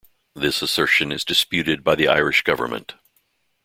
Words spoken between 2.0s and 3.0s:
Irish government.